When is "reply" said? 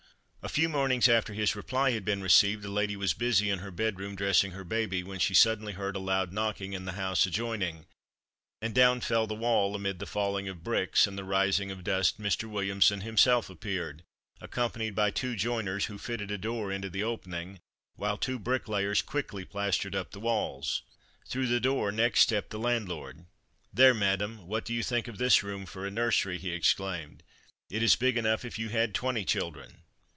1.55-1.91